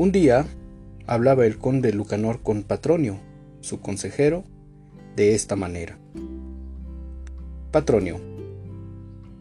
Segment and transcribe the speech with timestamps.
[0.00, 0.46] Un día
[1.06, 3.18] hablaba el conde Lucanor con Patronio,
[3.60, 4.44] su consejero,
[5.14, 5.98] de esta manera.
[7.70, 8.18] Patronio,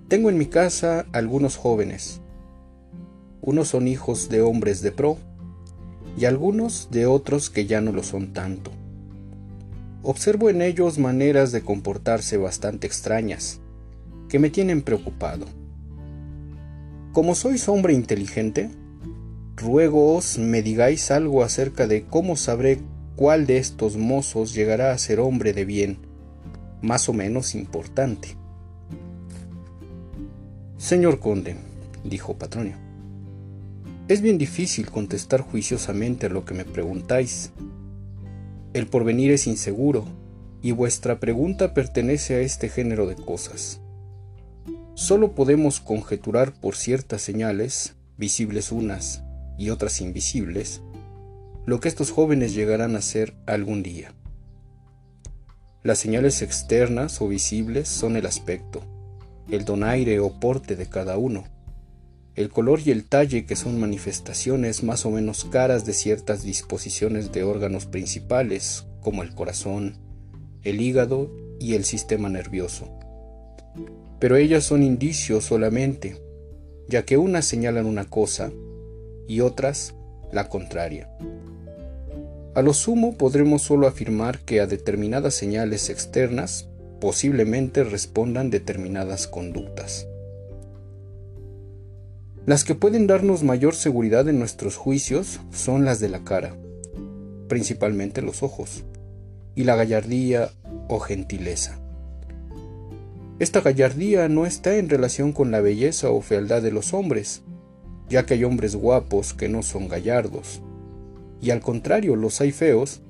[0.09, 2.19] tengo en mi casa algunos jóvenes.
[3.39, 5.17] Unos son hijos de hombres de pro
[6.17, 8.71] y algunos de otros que ya no lo son tanto.
[10.03, 13.61] Observo en ellos maneras de comportarse bastante extrañas,
[14.27, 15.45] que me tienen preocupado.
[17.13, 18.69] Como sois hombre inteligente,
[19.61, 22.79] ruegoos me digáis algo acerca de cómo sabré
[23.15, 25.97] cuál de estos mozos llegará a ser hombre de bien,
[26.81, 28.35] más o menos importante.
[30.77, 31.55] Señor conde,
[32.03, 32.75] dijo Patronio,
[34.07, 37.51] es bien difícil contestar juiciosamente a lo que me preguntáis.
[38.73, 40.05] El porvenir es inseguro,
[40.61, 43.81] y vuestra pregunta pertenece a este género de cosas.
[44.95, 49.23] Solo podemos conjeturar por ciertas señales, visibles unas
[49.59, 50.81] y otras invisibles,
[51.67, 54.15] lo que estos jóvenes llegarán a ser algún día.
[55.83, 58.81] Las señales externas o visibles son el aspecto,
[59.51, 61.43] el donaire o porte de cada uno,
[62.33, 67.31] el color y el talle que son manifestaciones más o menos caras de ciertas disposiciones
[67.31, 69.97] de órganos principales como el corazón,
[70.63, 72.99] el hígado y el sistema nervioso
[74.19, 76.21] pero ellas son indicios solamente,
[76.87, 78.51] ya que unas señalan una cosa
[79.29, 79.93] y otras
[80.33, 81.09] la contraria.
[82.55, 86.67] A lo sumo podremos solo afirmar que a determinadas señales externas
[86.99, 90.07] posiblemente respondan determinadas conductas.
[92.45, 96.55] Las que pueden darnos mayor seguridad en nuestros juicios son las de la cara,
[97.47, 98.83] principalmente los ojos,
[99.53, 100.49] y la gallardía
[100.87, 101.79] o gentileza.
[103.37, 107.43] Esta gallardía no está en relación con la belleza o fealdad de los hombres,
[108.09, 110.61] ya que hay hombres guapos que no son gallardos,
[111.41, 113.01] y al contrario los hay feos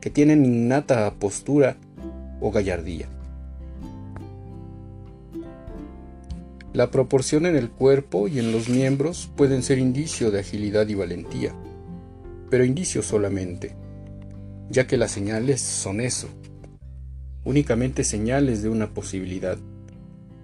[0.00, 1.76] que tienen innata postura
[2.40, 3.08] o gallardía.
[6.72, 10.94] La proporción en el cuerpo y en los miembros pueden ser indicio de agilidad y
[10.94, 11.54] valentía,
[12.50, 13.74] pero indicio solamente,
[14.68, 16.28] ya que las señales son eso,
[17.44, 19.58] únicamente señales de una posibilidad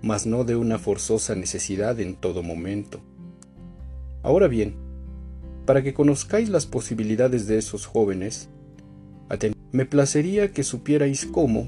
[0.02, 3.00] mas no de una forzosa necesidad en todo momento.
[4.22, 4.74] Ahora bien,
[5.66, 8.48] para que conozcáis las posibilidades de esos jóvenes,
[9.72, 11.66] me placería que supierais cómo,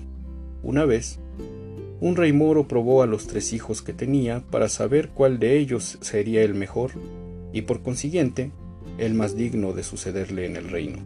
[0.63, 1.19] una vez,
[2.01, 5.99] un rey moro probó a los tres hijos que tenía para saber cuál de ellos
[6.03, 6.91] sería el mejor
[7.53, 8.51] y por consiguiente
[8.99, 10.99] el más digno de sucederle en el reino.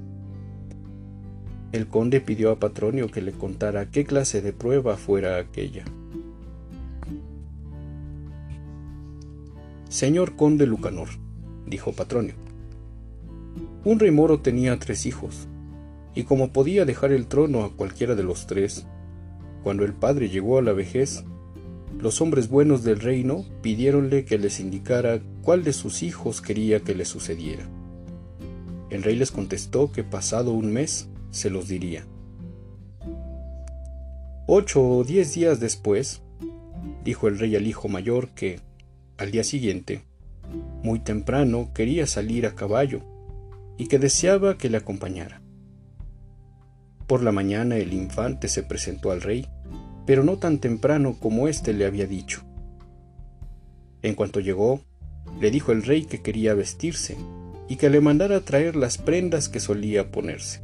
[1.71, 5.85] El conde pidió a Patronio que le contara qué clase de prueba fuera aquella.
[9.89, 11.09] Señor conde Lucanor,
[11.69, 12.35] dijo Patronio.
[13.85, 15.49] Un rey moro tenía tres hijos,
[16.15, 18.87] y como podía dejar el trono a cualquiera de los tres,
[19.63, 21.25] cuando el padre llegó a la vejez,
[22.01, 26.95] los hombres buenos del reino pidiéronle que les indicara cuál de sus hijos quería que
[26.95, 27.69] le sucediera.
[28.91, 32.07] El rey les contestó que pasado un mes se los diría.
[34.47, 36.23] Ocho o diez días después,
[37.05, 38.61] dijo el rey al hijo mayor que,
[39.19, 40.03] al día siguiente,
[40.89, 43.03] muy temprano, quería salir a caballo
[43.77, 45.43] y que deseaba que le acompañara.
[47.07, 49.47] Por la mañana el infante se presentó al rey,
[50.07, 52.43] pero no tan temprano como éste le había dicho.
[54.01, 54.81] En cuanto llegó,
[55.39, 57.19] le dijo el rey que quería vestirse
[57.69, 60.63] y que le mandara traer las prendas que solía ponerse.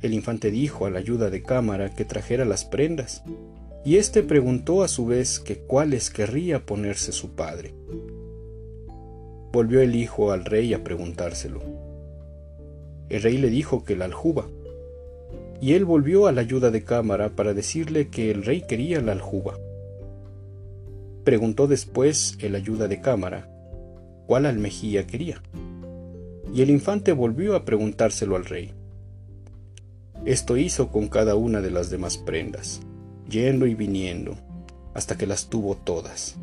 [0.00, 3.22] El infante dijo a la ayuda de cámara que trajera las prendas,
[3.84, 7.74] y éste preguntó a su vez que cuáles querría ponerse su padre.
[9.54, 11.60] Volvió el hijo al rey a preguntárselo.
[13.08, 14.48] El rey le dijo que la aljuba,
[15.60, 19.12] y él volvió a la ayuda de cámara para decirle que el rey quería la
[19.12, 19.56] aljuba.
[21.22, 23.48] Preguntó después el ayuda de cámara
[24.26, 25.40] cuál almejía quería,
[26.52, 28.72] y el infante volvió a preguntárselo al rey.
[30.24, 32.80] Esto hizo con cada una de las demás prendas
[33.30, 34.34] yendo y viniendo,
[34.94, 36.34] hasta que las tuvo todas.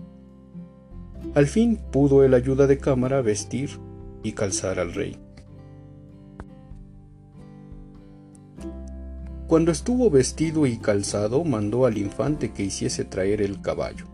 [1.36, 3.70] Al fin pudo el ayuda de cámara vestir
[4.24, 5.18] y calzar al rey.
[9.48, 14.06] Cuando estuvo vestido y calzado, mandó al infante que hiciese traer el caballo.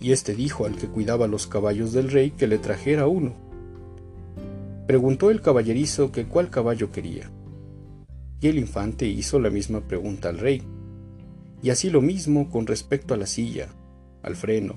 [0.00, 3.34] Y éste dijo al que cuidaba los caballos del rey que le trajera uno.
[4.86, 7.30] Preguntó el caballerizo que cuál caballo quería.
[8.40, 10.62] Y el infante hizo la misma pregunta al rey
[11.62, 13.68] y así lo mismo con respecto a la silla,
[14.22, 14.76] al freno,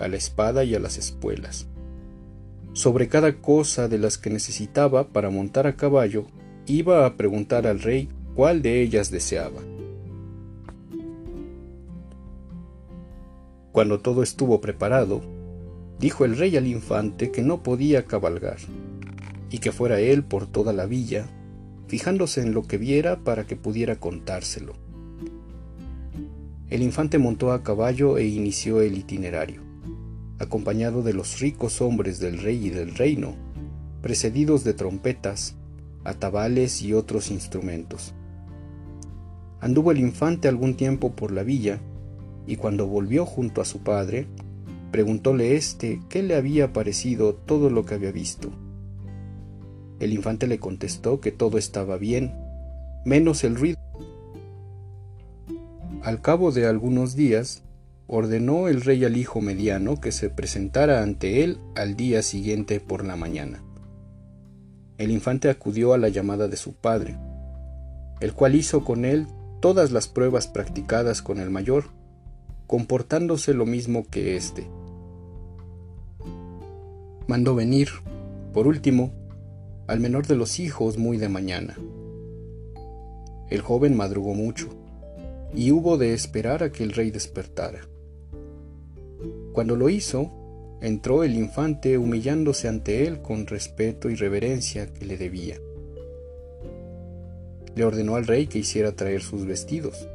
[0.00, 1.66] a la espada y a las espuelas.
[2.72, 6.26] Sobre cada cosa de las que necesitaba para montar a caballo,
[6.66, 9.60] iba a preguntar al rey cuál de ellas deseaba.
[13.72, 15.20] Cuando todo estuvo preparado,
[15.98, 18.58] dijo el rey al infante que no podía cabalgar,
[19.50, 21.26] y que fuera él por toda la villa,
[21.86, 24.74] fijándose en lo que viera para que pudiera contárselo.
[26.68, 29.60] El infante montó a caballo e inició el itinerario,
[30.40, 33.34] acompañado de los ricos hombres del rey y del reino,
[34.00, 35.54] precedidos de trompetas,
[36.02, 38.14] atabales y otros instrumentos.
[39.60, 41.78] Anduvo el infante algún tiempo por la villa,
[42.46, 44.26] y cuando volvió junto a su padre,
[44.90, 48.50] preguntóle éste qué le había parecido todo lo que había visto.
[50.00, 52.34] El infante le contestó que todo estaba bien,
[53.04, 53.78] menos el ruido.
[56.02, 57.62] Al cabo de algunos días,
[58.12, 63.04] ordenó el rey al hijo mediano que se presentara ante él al día siguiente por
[63.04, 63.62] la mañana.
[64.98, 67.16] El infante acudió a la llamada de su padre,
[68.18, 69.28] el cual hizo con él
[69.60, 71.84] todas las pruebas practicadas con el mayor,
[72.66, 74.68] comportándose lo mismo que éste.
[77.28, 77.90] Mandó venir,
[78.52, 79.12] por último,
[79.86, 81.76] al menor de los hijos muy de mañana.
[83.50, 84.68] El joven madrugó mucho,
[85.54, 87.82] y hubo de esperar a que el rey despertara.
[89.52, 90.30] Cuando lo hizo,
[90.80, 95.58] entró el infante humillándose ante él con respeto y reverencia que le debía
[97.74, 100.08] le ordenó al rey que hiciera traer sus vestidos.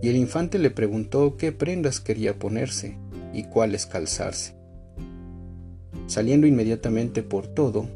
[0.00, 2.96] Y el infante le preguntó qué prendas quería ponerse
[3.32, 4.54] y cuáles calzarse.
[6.06, 7.86] Saliendo inmediatamente por todo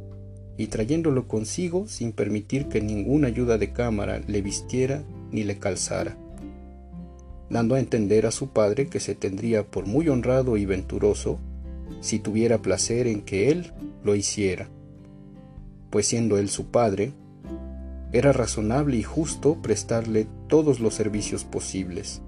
[0.57, 6.19] y trayéndolo consigo sin permitir que ninguna ayuda de cámara le vistiera ni le calzara,
[7.53, 11.39] dando a entender a su padre que se tendría por muy honrado y venturoso
[12.01, 13.73] si tuviera placer en que él
[14.03, 14.69] lo hiciera,
[15.91, 17.13] pues siendo él su padre,
[18.11, 22.23] era razonable y justo prestarle todos los servicios posibles.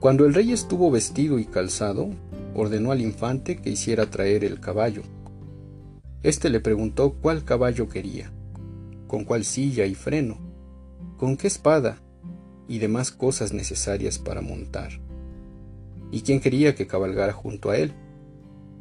[0.00, 2.08] Cuando el rey estuvo vestido y calzado,
[2.54, 5.02] ordenó al infante que hiciera traer el caballo.
[6.22, 8.32] Este le preguntó cuál caballo quería,
[9.06, 10.47] con cuál silla y freno,
[11.18, 11.98] con qué espada
[12.66, 14.92] y demás cosas necesarias para montar,
[16.10, 17.92] y quién quería que cabalgara junto a él,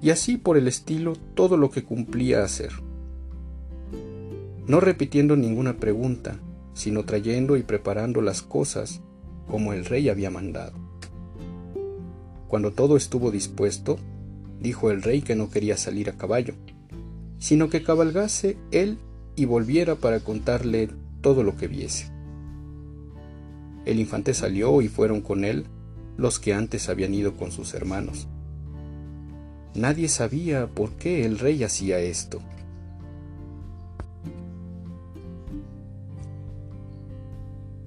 [0.02, 2.72] y así por el estilo todo lo que cumplía hacer
[4.68, 6.38] no repitiendo ninguna pregunta,
[6.74, 9.02] sino trayendo y preparando las cosas
[9.48, 10.74] como el rey había mandado.
[12.50, 13.98] Cuando todo estuvo dispuesto,
[14.60, 16.54] dijo el rey que no quería salir a caballo,
[17.40, 18.98] sino que cabalgase él
[19.38, 20.90] y volviera para contarle
[21.22, 22.12] todo lo que viese.
[23.88, 25.66] El infante salió y fueron con él
[26.18, 28.28] los que antes habían ido con sus hermanos.
[29.74, 32.42] Nadie sabía por qué el rey hacía esto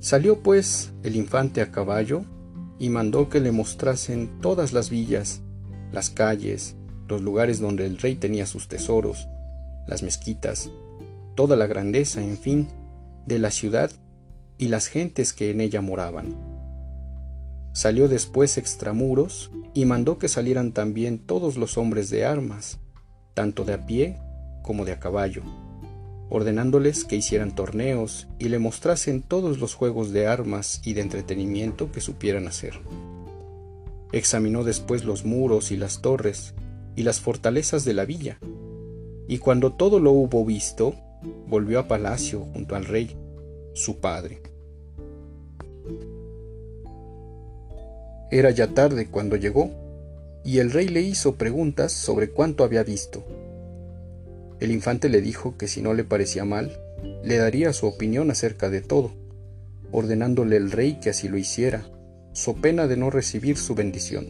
[0.01, 2.25] Salió pues el infante a caballo
[2.79, 5.43] y mandó que le mostrasen todas las villas,
[5.93, 6.75] las calles,
[7.07, 9.29] los lugares donde el rey tenía sus tesoros,
[9.87, 10.71] las mezquitas,
[11.35, 12.69] toda la grandeza, en fin,
[13.27, 13.91] de la ciudad
[14.61, 16.37] y las gentes que en ella moraban.
[17.73, 22.79] Salió después extramuros y mandó que salieran también todos los hombres de armas,
[23.35, 24.19] tanto de a pie
[24.63, 25.43] como de a caballo
[26.31, 31.91] ordenándoles que hicieran torneos y le mostrasen todos los juegos de armas y de entretenimiento
[31.91, 32.75] que supieran hacer.
[34.13, 36.55] Examinó después los muros y las torres
[36.95, 38.39] y las fortalezas de la villa,
[39.29, 40.95] y cuando todo lo hubo visto,
[41.47, 43.17] volvió a palacio junto al rey,
[43.75, 44.41] su padre.
[48.31, 49.71] Era ya tarde cuando llegó,
[50.45, 53.25] y el rey le hizo preguntas sobre cuánto había visto
[54.61, 56.79] el infante le dijo que si no le parecía mal,
[57.25, 59.11] le daría su opinión acerca de todo,
[59.91, 61.83] ordenándole el rey que así lo hiciera,
[62.33, 64.27] so pena de no recibir su bendición.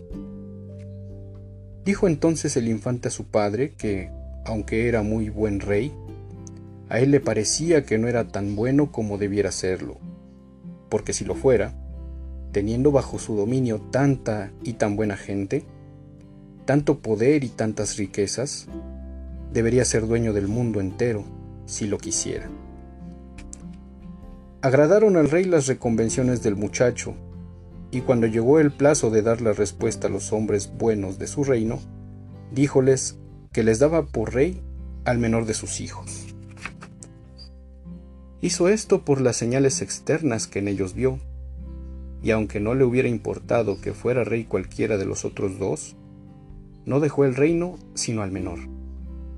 [1.84, 4.10] Dijo entonces el infante a su padre que,
[4.44, 5.92] aunque era muy buen rey,
[6.88, 9.98] a él le parecía que no era tan bueno como debiera serlo,
[10.88, 11.74] porque si lo fuera,
[12.52, 15.64] teniendo bajo su dominio tanta y tan buena gente,
[16.64, 18.66] tanto poder y tantas riquezas,
[19.52, 21.24] debería ser dueño del mundo entero
[21.66, 22.48] si lo quisiera.
[24.62, 27.14] Agradaron al rey las reconvenciones del muchacho,
[27.90, 31.44] y cuando llegó el plazo de dar la respuesta a los hombres buenos de su
[31.44, 31.80] reino,
[32.52, 33.18] díjoles
[33.52, 34.60] que les daba por rey
[35.04, 36.26] al menor de sus hijos.
[38.42, 41.18] Hizo esto por las señales externas que en ellos vio,
[42.22, 45.96] y aunque no le hubiera importado que fuera rey cualquiera de los otros dos,
[46.84, 48.58] no dejó el reino sino al menor,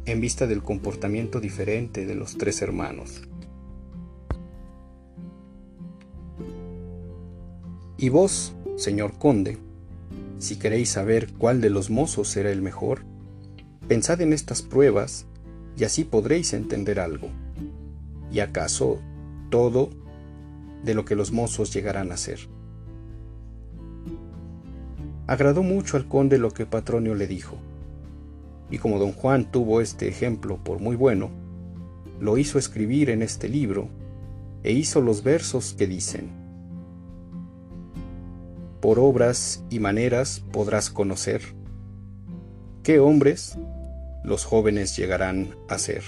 [0.05, 3.23] en vista del comportamiento diferente de los tres hermanos.
[7.99, 9.59] Y vos, señor conde,
[10.39, 13.05] si queréis saber cuál de los mozos será el mejor,
[13.87, 15.27] pensad en estas pruebas
[15.77, 17.29] y así podréis entender algo.
[18.33, 18.99] ¿Y acaso
[19.51, 19.91] todo
[20.85, 22.41] de lo que los mozos llegarán a ser?
[25.27, 27.57] Agradó mucho al conde lo que Patronio le dijo,
[28.71, 31.31] y como don Juan tuvo este ejemplo por muy bueno,
[32.21, 33.89] lo hizo escribir en este libro
[34.63, 36.31] e hizo los versos que dicen,
[38.81, 41.43] Por obras y maneras podrás conocer
[42.83, 43.59] qué hombres
[44.25, 46.03] los jóvenes llegarán a ser.